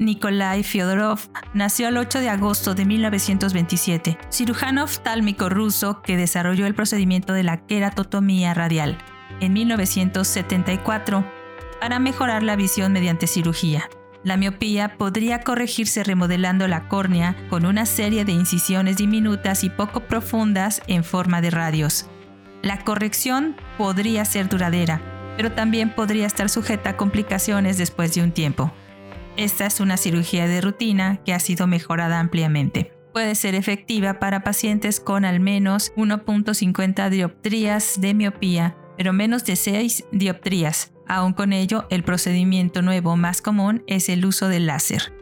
Nikolai 0.00 0.64
Fyodorov 0.64 1.20
nació 1.54 1.86
el 1.86 1.98
8 1.98 2.18
de 2.18 2.28
agosto 2.28 2.74
de 2.74 2.84
1927, 2.84 4.18
cirujano 4.28 4.82
oftálmico 4.82 5.48
ruso 5.48 6.02
que 6.02 6.16
desarrolló 6.16 6.66
el 6.66 6.74
procedimiento 6.74 7.32
de 7.32 7.44
la 7.44 7.64
queratotomía 7.64 8.54
radial 8.54 8.98
en 9.38 9.52
1974 9.52 11.24
para 11.80 12.00
mejorar 12.00 12.42
la 12.42 12.56
visión 12.56 12.92
mediante 12.92 13.28
cirugía. 13.28 13.88
La 14.24 14.36
miopía 14.36 14.98
podría 14.98 15.42
corregirse 15.42 16.02
remodelando 16.02 16.66
la 16.66 16.88
córnea 16.88 17.36
con 17.50 17.66
una 17.66 17.86
serie 17.86 18.24
de 18.24 18.32
incisiones 18.32 18.96
diminutas 18.96 19.62
y 19.62 19.70
poco 19.70 20.00
profundas 20.00 20.82
en 20.88 21.04
forma 21.04 21.40
de 21.40 21.50
radios. 21.50 22.06
La 22.62 22.80
corrección 22.80 23.54
podría 23.78 24.24
ser 24.24 24.48
duradera, 24.48 25.00
pero 25.36 25.52
también 25.52 25.94
podría 25.94 26.26
estar 26.26 26.48
sujeta 26.48 26.90
a 26.90 26.96
complicaciones 26.96 27.78
después 27.78 28.14
de 28.14 28.22
un 28.22 28.32
tiempo. 28.32 28.72
Esta 29.36 29.66
es 29.66 29.80
una 29.80 29.96
cirugía 29.96 30.46
de 30.46 30.60
rutina 30.60 31.20
que 31.24 31.32
ha 31.32 31.40
sido 31.40 31.66
mejorada 31.66 32.20
ampliamente. 32.20 32.92
Puede 33.12 33.34
ser 33.34 33.54
efectiva 33.54 34.18
para 34.18 34.42
pacientes 34.42 35.00
con 35.00 35.24
al 35.24 35.40
menos 35.40 35.92
1.50 35.96 37.10
dioptrías 37.10 38.00
de 38.00 38.14
miopía, 38.14 38.76
pero 38.96 39.12
menos 39.12 39.44
de 39.44 39.56
6 39.56 40.04
dioptrías. 40.12 40.92
Aún 41.06 41.32
con 41.32 41.52
ello, 41.52 41.86
el 41.90 42.04
procedimiento 42.04 42.80
nuevo 42.80 43.16
más 43.16 43.42
común 43.42 43.82
es 43.86 44.08
el 44.08 44.24
uso 44.24 44.48
del 44.48 44.66
láser. 44.66 45.12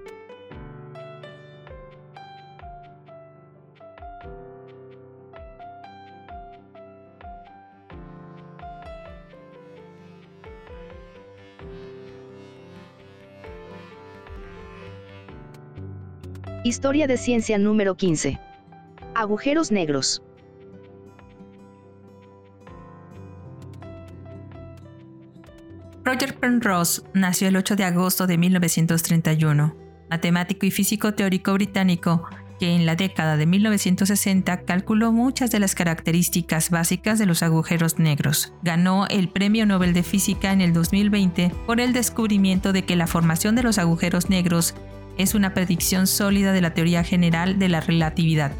Historia 16.70 17.08
de 17.08 17.16
ciencia 17.16 17.58
número 17.58 17.96
15. 17.96 18.38
Agujeros 19.16 19.72
negros. 19.72 20.22
Roger 26.04 26.38
Penrose 26.38 27.02
nació 27.12 27.48
el 27.48 27.56
8 27.56 27.74
de 27.74 27.82
agosto 27.82 28.28
de 28.28 28.38
1931, 28.38 29.74
matemático 30.10 30.64
y 30.64 30.70
físico 30.70 31.12
teórico 31.12 31.54
británico 31.54 32.28
que 32.60 32.76
en 32.76 32.86
la 32.86 32.94
década 32.94 33.36
de 33.36 33.46
1960 33.46 34.64
calculó 34.64 35.10
muchas 35.10 35.50
de 35.50 35.58
las 35.58 35.74
características 35.74 36.70
básicas 36.70 37.18
de 37.18 37.26
los 37.26 37.42
agujeros 37.42 37.98
negros. 37.98 38.52
Ganó 38.62 39.08
el 39.08 39.30
Premio 39.30 39.66
Nobel 39.66 39.94
de 39.94 40.04
Física 40.04 40.52
en 40.52 40.60
el 40.60 40.72
2020 40.72 41.52
por 41.66 41.80
el 41.80 41.92
descubrimiento 41.92 42.72
de 42.72 42.84
que 42.84 42.94
la 42.94 43.08
formación 43.08 43.56
de 43.56 43.62
los 43.64 43.78
agujeros 43.78 44.28
negros 44.28 44.76
es 45.22 45.34
una 45.34 45.54
predicción 45.54 46.06
sólida 46.06 46.52
de 46.52 46.60
la 46.60 46.74
teoría 46.74 47.04
general 47.04 47.58
de 47.58 47.68
la 47.68 47.80
relatividad. 47.80 48.52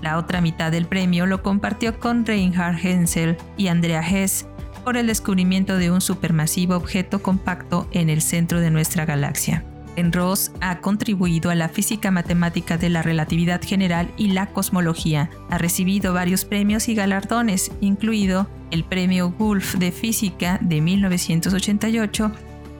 La 0.00 0.18
otra 0.18 0.40
mitad 0.40 0.72
del 0.72 0.86
premio 0.86 1.26
lo 1.26 1.42
compartió 1.42 1.98
con 1.98 2.26
Reinhard 2.26 2.84
Hensel 2.84 3.36
y 3.56 3.68
Andrea 3.68 4.02
Hess 4.02 4.46
por 4.84 4.96
el 4.96 5.06
descubrimiento 5.06 5.76
de 5.76 5.90
un 5.90 6.00
supermasivo 6.00 6.74
objeto 6.74 7.22
compacto 7.22 7.88
en 7.92 8.10
el 8.10 8.20
centro 8.20 8.60
de 8.60 8.70
nuestra 8.70 9.04
galaxia. 9.04 9.64
Ross 10.10 10.50
ha 10.60 10.80
contribuido 10.80 11.50
a 11.50 11.54
la 11.54 11.68
física 11.68 12.10
matemática 12.10 12.78
de 12.78 12.88
la 12.88 13.02
relatividad 13.02 13.60
general 13.62 14.10
y 14.16 14.28
la 14.28 14.46
cosmología. 14.46 15.30
Ha 15.50 15.58
recibido 15.58 16.14
varios 16.14 16.44
premios 16.44 16.88
y 16.88 16.94
galardones, 16.94 17.70
incluido 17.80 18.48
el 18.70 18.84
Premio 18.84 19.30
Wolf 19.30 19.74
de 19.74 19.92
Física 19.92 20.58
de 20.62 20.80
1988 20.80 22.32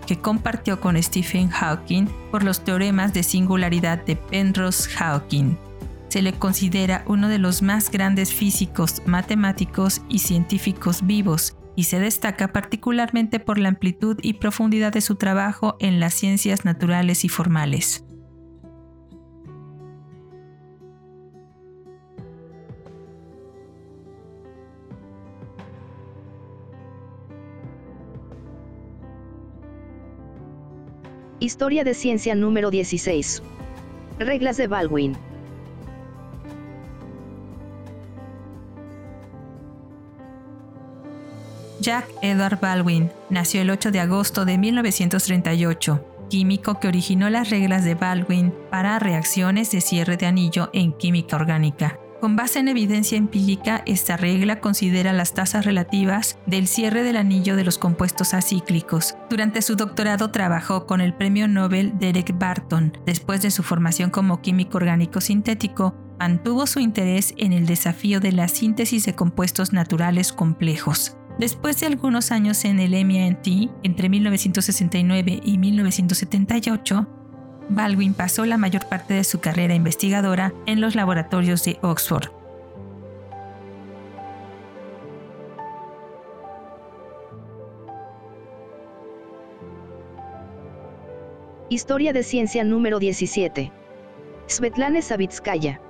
que 0.07 0.19
compartió 0.19 0.81
con 0.81 1.01
Stephen 1.03 1.49
Hawking 1.49 2.07
por 2.31 2.43
los 2.43 2.65
teoremas 2.65 3.12
de 3.12 3.23
singularidad 3.23 4.05
de 4.05 4.17
Penrose-Hawking. 4.17 5.57
Se 6.09 6.23
le 6.23 6.35
considera 6.35 7.05
uno 7.07 7.29
de 7.29 7.38
los 7.38 7.62
más 7.62 7.91
grandes 7.91 8.33
físicos, 8.33 9.03
matemáticos 9.07 10.03
y 10.09 10.19
científicos 10.19 11.07
vivos 11.07 11.57
y 11.75 11.85
se 11.85 11.99
destaca 11.99 12.53
particularmente 12.53 13.41
por 13.41 13.59
la 13.59 13.71
amplitud 13.71 14.19
y 14.23 14.35
profundidad 14.35 14.93
de 14.93 15.01
su 15.01 15.17
trabajo 15.17 15.77
en 15.81 16.01
las 16.01 16.15
ciencias 16.15 16.65
naturales 16.65 17.25
y 17.25 17.29
formales. 17.29 18.05
Historia 31.43 31.83
de 31.83 31.93
ciencia 31.93 32.37
número 32.37 32.71
16. 32.71 33.43
Reglas 34.21 34.57
de 34.59 34.69
Baldwin. 34.69 35.17
Jack 41.81 42.07
Edward 42.23 42.61
Baldwin 42.61 43.11
nació 43.29 43.63
el 43.63 43.71
8 43.71 43.91
de 43.91 43.99
agosto 43.99 44.45
de 44.45 44.57
1938, 44.57 46.07
químico 46.31 46.79
que 46.79 46.87
originó 46.87 47.29
las 47.29 47.51
reglas 47.51 47.85
de 47.85 47.97
Baldwin 47.97 48.55
para 48.71 49.01
reacciones 49.01 49.73
de 49.73 49.81
cierre 49.81 50.17
de 50.17 50.27
anillo 50.27 50.71
en 50.73 50.93
química 50.93 51.35
orgánica. 51.35 51.99
Con 52.23 52.37
base 52.37 52.61
en 52.61 52.69
evidencia 52.69 53.19
empírica, 53.19 53.83
esta 53.85 54.17
regla 54.17 54.61
considera 54.61 55.13
las 55.13 55.35
tasas 55.35 55.65
relativas 55.65 56.39
del 56.47 56.69
cierre 56.69 57.03
del 57.03 57.17
anillo 57.17 57.57
de 57.57 57.65
los 57.65 57.79
compuestos 57.79 58.33
acíclicos. 58.33 59.17
Durante 59.29 59.61
su 59.61 59.75
doctorado 59.75 60.31
trabajó 60.31 60.87
con 60.87 61.01
el 61.01 61.15
premio 61.15 61.49
Nobel 61.49 61.99
Derek 61.99 62.39
Barton. 62.39 62.97
Después 63.05 63.43
de 63.43 63.51
su 63.51 63.65
formación 63.65 64.11
como 64.11 64.41
químico 64.41 64.77
orgánico 64.77 65.21
sintético, 65.21 65.97
mantuvo 66.21 66.69
su 66.69 66.79
interés 66.79 67.35
en 67.39 67.53
el 67.53 67.67
desafío 67.67 68.21
de 68.21 68.31
la 68.31 68.47
síntesis 68.47 69.05
de 69.05 69.17
compuestos 69.17 69.73
naturales 69.73 70.33
complejos. 70.33 71.17
Después 71.41 71.81
de 71.81 71.87
algunos 71.87 72.31
años 72.31 72.65
en 72.65 72.79
el 72.79 72.93
MIT, 73.05 73.69
entre 73.83 74.09
1969 74.09 75.41
y 75.45 75.59
1978, 75.59 77.22
Baldwin 77.68 78.14
pasó 78.14 78.44
la 78.44 78.59
mayor 78.59 78.87
parte 78.88 79.14
de 79.14 79.25
su 79.25 79.40
carrera 79.40 79.75
investigadora 79.75 80.53
en 80.66 80.81
los 80.81 80.94
laboratorios 80.94 81.64
de 81.64 81.79
Oxford. 81.83 82.31
Historia 91.68 92.12
de 92.12 92.22
ciencia 92.22 92.64
número 92.64 92.98
17. 92.98 93.72
Svetlana 94.46 95.01
Savitskaya. 95.01 95.81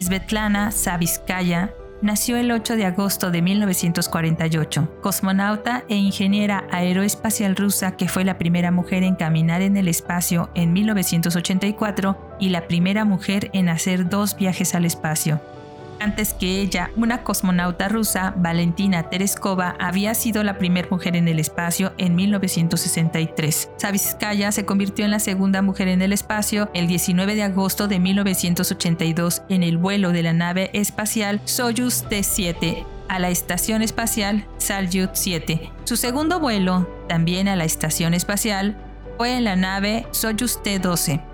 Svetlana 0.00 0.70
Savitskaya 0.70 1.74
nació 2.04 2.36
el 2.36 2.52
8 2.52 2.76
de 2.76 2.84
agosto 2.84 3.30
de 3.30 3.40
1948, 3.40 5.00
cosmonauta 5.00 5.84
e 5.88 5.96
ingeniera 5.96 6.66
aeroespacial 6.70 7.56
rusa 7.56 7.96
que 7.96 8.08
fue 8.08 8.24
la 8.24 8.36
primera 8.36 8.70
mujer 8.70 9.02
en 9.02 9.14
caminar 9.14 9.62
en 9.62 9.78
el 9.78 9.88
espacio 9.88 10.50
en 10.54 10.74
1984 10.74 12.36
y 12.38 12.50
la 12.50 12.68
primera 12.68 13.06
mujer 13.06 13.48
en 13.54 13.70
hacer 13.70 14.10
dos 14.10 14.36
viajes 14.36 14.74
al 14.74 14.84
espacio. 14.84 15.40
Antes 16.00 16.34
que 16.34 16.60
ella, 16.60 16.90
una 16.96 17.22
cosmonauta 17.22 17.88
rusa, 17.88 18.34
Valentina 18.36 19.04
Tereskova, 19.10 19.76
había 19.78 20.14
sido 20.14 20.42
la 20.44 20.58
primera 20.58 20.88
mujer 20.90 21.16
en 21.16 21.28
el 21.28 21.38
espacio 21.38 21.92
en 21.98 22.14
1963. 22.14 23.70
Savitskaya 23.76 24.52
se 24.52 24.64
convirtió 24.64 25.04
en 25.04 25.10
la 25.10 25.20
segunda 25.20 25.62
mujer 25.62 25.88
en 25.88 26.02
el 26.02 26.12
espacio 26.12 26.70
el 26.74 26.86
19 26.86 27.34
de 27.34 27.42
agosto 27.42 27.88
de 27.88 27.98
1982 27.98 29.42
en 29.48 29.62
el 29.62 29.78
vuelo 29.78 30.12
de 30.12 30.22
la 30.22 30.32
nave 30.32 30.70
espacial 30.72 31.40
Soyuz 31.44 32.04
T-7 32.08 32.84
a 33.08 33.18
la 33.18 33.30
Estación 33.30 33.82
Espacial 33.82 34.46
Salyut 34.58 35.10
7. 35.12 35.70
Su 35.84 35.96
segundo 35.96 36.40
vuelo, 36.40 36.88
también 37.08 37.48
a 37.48 37.56
la 37.56 37.64
Estación 37.64 38.14
Espacial, 38.14 38.76
fue 39.16 39.36
en 39.36 39.44
la 39.44 39.56
nave 39.56 40.06
Soyuz 40.10 40.62
T-12. 40.62 41.33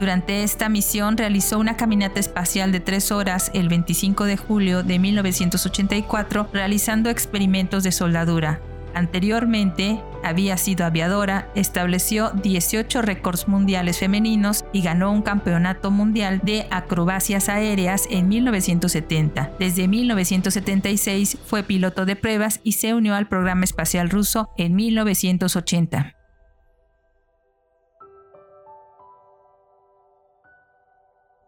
Durante 0.00 0.44
esta 0.44 0.68
misión 0.68 1.16
realizó 1.16 1.58
una 1.58 1.76
caminata 1.76 2.20
espacial 2.20 2.70
de 2.70 2.80
tres 2.80 3.10
horas 3.10 3.50
el 3.54 3.68
25 3.68 4.24
de 4.24 4.36
julio 4.36 4.82
de 4.82 4.98
1984 4.98 6.48
realizando 6.52 7.10
experimentos 7.10 7.82
de 7.82 7.92
soldadura. 7.92 8.60
Anteriormente 8.94 10.00
había 10.24 10.56
sido 10.56 10.84
aviadora, 10.84 11.50
estableció 11.54 12.30
18 12.30 13.02
récords 13.02 13.46
mundiales 13.46 13.98
femeninos 13.98 14.64
y 14.72 14.82
ganó 14.82 15.12
un 15.12 15.22
campeonato 15.22 15.90
mundial 15.90 16.40
de 16.42 16.66
acrobacias 16.70 17.48
aéreas 17.48 18.06
en 18.10 18.28
1970. 18.28 19.52
Desde 19.58 19.88
1976 19.88 21.38
fue 21.44 21.62
piloto 21.62 22.06
de 22.06 22.16
pruebas 22.16 22.60
y 22.64 22.72
se 22.72 22.94
unió 22.94 23.14
al 23.14 23.28
programa 23.28 23.64
espacial 23.64 24.10
ruso 24.10 24.50
en 24.56 24.74
1980. 24.74 26.17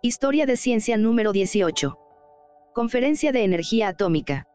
Historia 0.02 0.46
de 0.46 0.56
ciencia 0.56 0.96
número 0.96 1.30
18. 1.30 1.98
Conferencia 2.72 3.32
de 3.32 3.44
Energía 3.44 3.88
Atómica. 3.88 4.46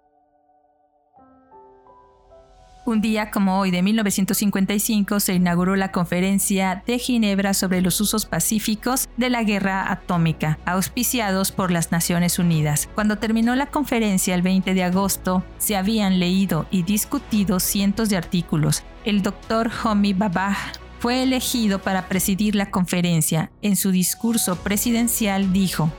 Un 2.87 2.99
día 2.99 3.29
como 3.29 3.59
hoy 3.59 3.69
de 3.69 3.83
1955 3.83 5.19
se 5.19 5.35
inauguró 5.35 5.75
la 5.75 5.91
Conferencia 5.91 6.81
de 6.87 6.97
Ginebra 6.97 7.53
sobre 7.53 7.81
los 7.81 8.01
usos 8.01 8.25
pacíficos 8.25 9.07
de 9.17 9.29
la 9.29 9.43
guerra 9.43 9.91
atómica, 9.91 10.57
auspiciados 10.65 11.51
por 11.51 11.69
las 11.69 11.91
Naciones 11.91 12.39
Unidas. 12.39 12.89
Cuando 12.95 13.19
terminó 13.19 13.55
la 13.55 13.67
conferencia 13.67 14.33
el 14.33 14.41
20 14.41 14.73
de 14.73 14.83
agosto, 14.83 15.43
se 15.59 15.75
habían 15.75 16.19
leído 16.19 16.65
y 16.71 16.81
discutido 16.81 17.59
cientos 17.59 18.09
de 18.09 18.17
artículos. 18.17 18.81
El 19.03 19.21
doctor 19.21 19.69
Homi 19.83 20.13
Babah 20.13 20.57
fue 21.05 21.21
elegido 21.21 21.83
para 21.83 22.07
presidir 22.07 22.55
la 22.55 22.71
conferencia. 22.71 23.51
En 23.61 23.75
su 23.75 23.91
discurso 23.91 24.55
presidencial 24.55 25.53
dijo, 25.53 25.91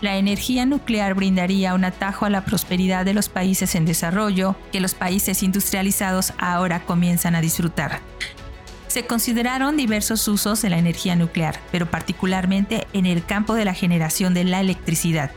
la 0.00 0.16
energía 0.16 0.64
nuclear 0.64 1.12
brindaría 1.12 1.74
un 1.74 1.84
atajo 1.84 2.24
a 2.24 2.30
la 2.30 2.46
prosperidad 2.46 3.04
de 3.04 3.12
los 3.12 3.28
países 3.28 3.74
en 3.74 3.84
desarrollo 3.84 4.56
que 4.72 4.80
los 4.80 4.94
países 4.94 5.42
industrializados 5.42 6.32
ahora 6.38 6.86
comienzan 6.86 7.34
a 7.34 7.42
disfrutar. 7.42 8.00
Se 8.88 9.04
consideraron 9.04 9.76
diversos 9.76 10.26
usos 10.26 10.62
de 10.62 10.70
la 10.70 10.78
energía 10.78 11.16
nuclear, 11.16 11.60
pero 11.70 11.90
particularmente 11.90 12.86
en 12.94 13.04
el 13.04 13.22
campo 13.22 13.52
de 13.52 13.66
la 13.66 13.74
generación 13.74 14.32
de 14.32 14.44
la 14.44 14.60
electricidad. 14.62 15.32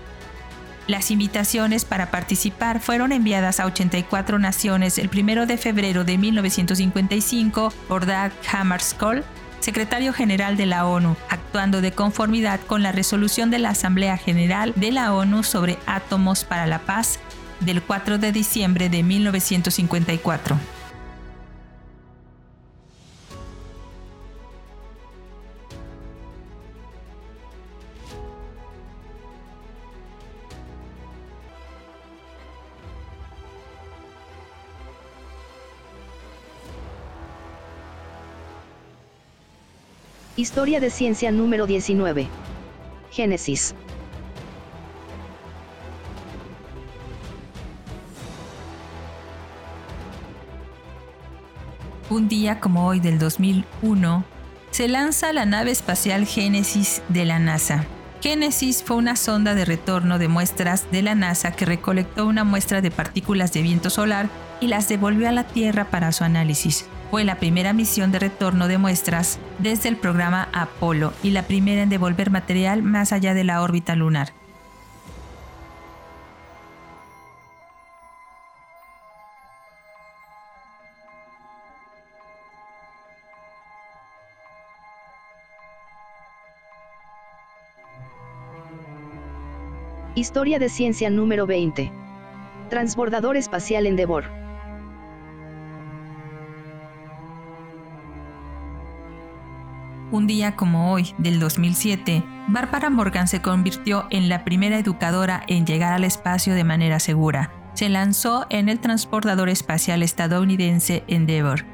Las 0.88 1.12
invitaciones 1.12 1.86
para 1.86 2.12
participar 2.12 2.82
fueron 2.82 3.14
enviadas 3.14 3.62
a 3.62 3.66
84 3.66 4.38
naciones 4.38 4.98
el 4.98 5.10
1 5.10 5.46
de 5.46 5.58
febrero 5.58 6.04
de 6.04 6.18
1955 6.18 7.74
por 7.88 8.06
Dag 8.06 8.34
Hammarskjöld, 8.52 9.24
secretario 9.62 10.12
general 10.12 10.58
de 10.58 10.66
la 10.66 10.86
ONU, 10.86 11.16
actuando 11.30 11.80
de 11.80 11.94
conformidad 11.94 12.60
con 12.68 12.84
la 12.84 12.92
resolución 12.92 13.50
de 13.50 13.60
la 13.60 13.70
Asamblea 13.70 14.18
General 14.18 14.74
de 14.76 14.92
la 14.92 15.14
ONU 15.14 15.44
sobre 15.44 15.80
átomos 15.86 16.44
para 16.44 16.68
la 16.68 16.80
paz 16.80 17.20
del 17.62 17.82
4 17.82 18.18
de 18.18 18.34
diciembre 18.34 18.90
de 18.90 19.04
1954. 19.04 20.73
Historia 40.44 40.82
de 40.82 40.90
ciencia 40.90 41.32
número 41.32 41.68
19. 41.68 42.28
Génesis. 43.12 43.74
Un 52.10 52.28
día 52.28 52.60
como 52.60 52.86
hoy 52.86 53.00
del 53.00 53.20
2001, 53.20 54.26
se 54.72 54.90
lanza 54.90 55.32
la 55.32 55.46
nave 55.46 55.72
espacial 55.72 56.26
Génesis 56.26 57.02
de 57.08 57.24
la 57.24 57.40
NASA. 57.40 57.86
Génesis 58.20 58.84
fue 58.84 58.98
una 58.98 59.16
sonda 59.16 59.56
de 59.56 59.64
retorno 59.64 60.20
de 60.20 60.28
muestras 60.28 60.92
de 60.92 61.04
la 61.04 61.16
NASA 61.16 61.54
que 61.54 61.64
recolectó 61.64 62.28
una 62.28 62.44
muestra 62.44 62.82
de 62.82 62.92
partículas 62.92 63.54
de 63.54 63.62
viento 63.62 63.90
solar 63.90 64.28
y 64.60 64.68
las 64.68 64.90
devolvió 64.90 65.30
a 65.30 65.32
la 65.32 65.46
Tierra 65.46 65.86
para 65.86 66.12
su 66.12 66.26
análisis 66.26 66.86
fue 67.14 67.24
la 67.24 67.36
primera 67.36 67.74
misión 67.74 68.12
de 68.12 68.18
retorno 68.18 68.68
de 68.68 68.80
muestras 68.80 69.38
desde 69.60 69.88
el 69.88 69.98
programa 69.98 70.50
Apolo 70.52 71.14
y 71.22 71.30
la 71.30 71.44
primera 71.44 71.84
en 71.84 71.90
devolver 71.90 72.32
material 72.32 72.82
más 72.82 73.14
allá 73.14 73.36
de 73.36 73.44
la 73.44 73.62
órbita 73.62 73.96
lunar. 73.96 74.30
Historia 90.16 90.58
de 90.58 90.68
ciencia 90.68 91.12
número 91.12 91.46
20. 91.46 91.92
Transbordador 92.72 93.38
espacial 93.38 93.86
Endeavour. 93.86 94.43
Un 100.14 100.28
día 100.28 100.56
como 100.56 100.92
hoy, 100.92 101.16
del 101.18 101.40
2007, 101.40 102.24
Barbara 102.48 102.92
Morgan 102.92 103.28
se 103.28 103.42
convirtió 103.42 104.06
en 104.12 104.30
la 104.30 104.46
primera 104.46 104.78
educadora 104.78 105.42
en 105.48 105.66
llegar 105.66 105.92
al 105.92 106.04
espacio 106.04 106.54
de 106.54 106.64
manera 106.64 107.00
segura. 107.00 107.52
Se 107.74 107.90
lanzó 107.90 108.46
en 108.52 108.70
el 108.70 108.80
transportador 108.80 109.50
espacial 109.50 110.04
estadounidense 110.04 111.04
Endeavour 111.08 111.66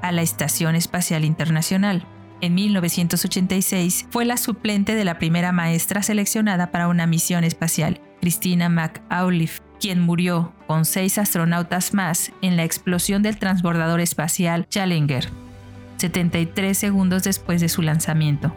a 0.00 0.10
la 0.10 0.22
Estación 0.22 0.74
Espacial 0.74 1.22
Internacional. 1.22 2.06
En 2.40 2.54
1986 2.54 4.06
fue 4.08 4.24
la 4.24 4.38
suplente 4.38 4.94
de 4.94 5.04
la 5.04 5.18
primera 5.18 5.52
maestra 5.52 6.02
seleccionada 6.02 6.70
para 6.70 6.88
una 6.88 7.06
misión 7.06 7.44
espacial, 7.44 8.00
Christina 8.22 8.70
McAuliffe, 8.70 9.60
quien 9.78 10.00
murió 10.00 10.54
con 10.66 10.86
seis 10.86 11.18
astronautas 11.18 11.92
más 11.92 12.32
en 12.40 12.56
la 12.56 12.64
explosión 12.64 13.22
del 13.22 13.36
transbordador 13.36 14.00
espacial 14.00 14.66
Challenger. 14.70 15.28
73 16.02 16.76
segundos 16.76 17.22
después 17.22 17.60
de 17.60 17.68
su 17.68 17.80
lanzamiento. 17.80 18.54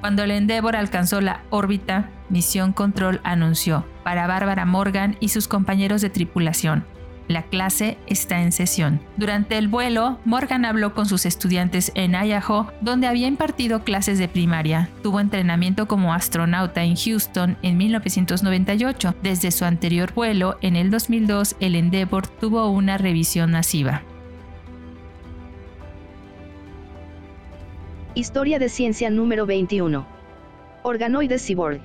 Cuando 0.00 0.22
el 0.22 0.30
Endeavour 0.30 0.76
alcanzó 0.76 1.20
la 1.20 1.42
órbita, 1.50 2.10
Misión 2.28 2.72
Control 2.72 3.20
anunció 3.24 3.86
para 4.02 4.26
Bárbara 4.26 4.64
Morgan 4.64 5.16
y 5.20 5.28
sus 5.28 5.48
compañeros 5.48 6.02
de 6.02 6.10
tripulación. 6.10 6.84
La 7.26 7.42
clase 7.44 7.96
está 8.06 8.42
en 8.42 8.52
sesión. 8.52 9.00
Durante 9.16 9.56
el 9.56 9.68
vuelo, 9.68 10.18
Morgan 10.26 10.66
habló 10.66 10.92
con 10.92 11.06
sus 11.06 11.24
estudiantes 11.24 11.90
en 11.94 12.14
Idaho, 12.14 12.70
donde 12.82 13.06
había 13.06 13.26
impartido 13.26 13.82
clases 13.82 14.18
de 14.18 14.28
primaria. 14.28 14.90
Tuvo 15.02 15.20
entrenamiento 15.20 15.88
como 15.88 16.12
astronauta 16.12 16.84
en 16.84 16.96
Houston 16.96 17.56
en 17.62 17.78
1998. 17.78 19.14
Desde 19.22 19.50
su 19.52 19.64
anterior 19.64 20.12
vuelo, 20.12 20.58
en 20.60 20.76
el 20.76 20.90
2002, 20.90 21.56
el 21.60 21.76
Endeavour 21.76 22.26
tuvo 22.26 22.68
una 22.68 22.98
revisión 22.98 23.52
masiva. 23.52 24.02
Historia 28.16 28.60
de 28.60 28.68
ciencia 28.68 29.10
número 29.10 29.44
21. 29.44 30.06
Organoides 30.84 31.44
Cyborg. 31.44 31.80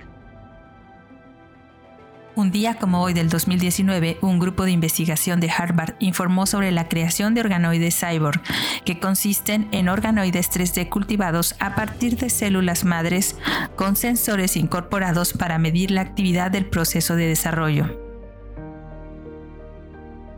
Un 2.36 2.52
día 2.52 2.76
como 2.76 3.02
hoy 3.02 3.13
del 3.13 3.30
2019, 3.30 4.20
un 4.22 4.38
grupo 4.38 4.63
de 4.63 4.70
investigación 4.70 5.39
de 5.39 5.50
Harvard 5.50 5.96
informó 5.98 6.46
sobre 6.46 6.72
la 6.72 6.88
creación 6.88 7.34
de 7.34 7.42
organoides 7.42 8.00
cyborg, 8.00 8.44
que 8.86 9.00
consisten 9.00 9.68
en 9.72 9.89
organoides 9.89 10.52
3D 10.52 10.88
cultivados 10.89 11.56
a 11.60 11.74
partir 11.74 12.15
de 12.18 12.30
células 12.30 12.86
madres 12.86 13.36
con 13.76 13.96
sensores 13.96 14.56
incorporados 14.56 15.34
para 15.34 15.58
medir 15.58 15.89
la 15.89 16.02
actividad 16.02 16.52
del 16.52 16.68
proceso 16.68 17.15
de 17.15 17.26
desarrollo. 17.26 18.00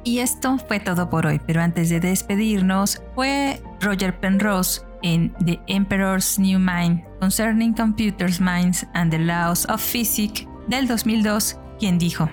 Y 0.06 0.20
esto 0.20 0.58
fue 0.70 0.80
todo 0.80 1.10
por 1.10 1.26
hoy, 1.26 1.42
pero 1.46 1.62
antes 1.62 1.90
de 1.90 2.00
despedirnos, 2.00 3.04
fue 3.14 3.62
Roger 3.82 4.18
Penrose 4.18 4.84
en 5.04 5.34
The 5.46 5.60
Emperor's 5.68 6.40
New 6.40 6.60
Mind 6.60 7.04
Concerning 7.20 7.74
Computers' 7.74 8.40
Minds 8.40 8.86
and 8.94 9.12
the 9.12 9.20
Laws 9.20 9.66
of 9.70 9.82
Physics 9.82 10.48
del 10.68 10.88
2002, 10.88 11.60
quien 11.80 11.98
dijo, 11.98 12.30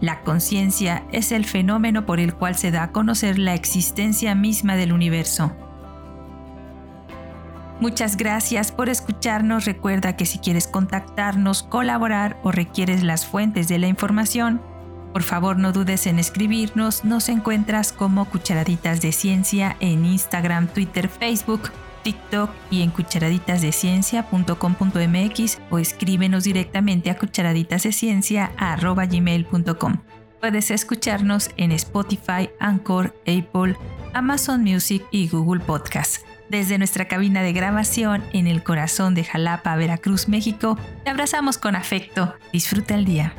La 0.00 0.20
conciencia 0.20 1.04
es 1.12 1.32
el 1.32 1.44
fenómeno 1.44 2.04
por 2.04 2.20
el 2.20 2.34
cual 2.34 2.56
se 2.56 2.70
da 2.70 2.82
a 2.82 2.92
conocer 2.92 3.38
la 3.38 3.54
existencia 3.54 4.34
misma 4.34 4.76
del 4.76 4.92
universo. 4.92 5.52
Muchas 7.80 8.16
gracias 8.16 8.70
por 8.70 8.88
escucharnos. 8.88 9.64
Recuerda 9.64 10.16
que 10.16 10.26
si 10.26 10.38
quieres 10.38 10.68
contactarnos, 10.68 11.62
colaborar 11.62 12.38
o 12.42 12.52
requieres 12.52 13.02
las 13.02 13.26
fuentes 13.26 13.66
de 13.68 13.78
la 13.78 13.88
información, 13.88 14.60
por 15.14 15.22
favor, 15.22 15.56
no 15.56 15.70
dudes 15.70 16.08
en 16.08 16.18
escribirnos. 16.18 17.04
Nos 17.04 17.28
encuentras 17.28 17.92
como 17.92 18.24
Cucharaditas 18.24 19.00
de 19.00 19.12
Ciencia 19.12 19.76
en 19.78 20.04
Instagram, 20.04 20.66
Twitter, 20.66 21.08
Facebook, 21.08 21.70
TikTok 22.02 22.50
y 22.68 22.82
en 22.82 22.90
cucharaditasdeciencia.com.mx 22.90 25.58
o 25.70 25.78
escríbenos 25.78 26.42
directamente 26.42 27.10
a 27.10 27.16
cucharaditasdeciencia.gmail.com. 27.16 29.96
Puedes 30.40 30.72
escucharnos 30.72 31.48
en 31.56 31.70
Spotify, 31.70 32.50
Anchor, 32.58 33.14
Apple, 33.20 33.76
Amazon 34.14 34.64
Music 34.64 35.04
y 35.12 35.28
Google 35.28 35.60
Podcast. 35.60 36.26
Desde 36.48 36.76
nuestra 36.76 37.06
cabina 37.06 37.42
de 37.42 37.52
grabación 37.52 38.24
en 38.32 38.48
el 38.48 38.64
corazón 38.64 39.14
de 39.14 39.22
Jalapa, 39.22 39.76
Veracruz, 39.76 40.28
México, 40.28 40.76
te 41.04 41.10
abrazamos 41.10 41.56
con 41.56 41.76
afecto. 41.76 42.34
Disfruta 42.52 42.96
el 42.96 43.04
día. 43.04 43.32